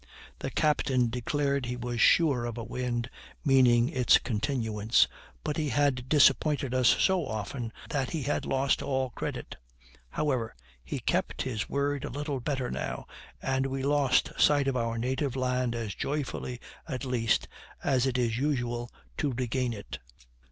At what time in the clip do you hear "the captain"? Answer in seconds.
0.39-1.11